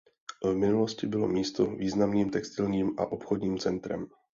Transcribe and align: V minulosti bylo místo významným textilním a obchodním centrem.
V 0.43 0.53
minulosti 0.55 1.07
bylo 1.07 1.27
místo 1.27 1.65
významným 1.65 2.29
textilním 2.29 2.95
a 2.99 3.05
obchodním 3.11 3.57
centrem. 3.57 4.07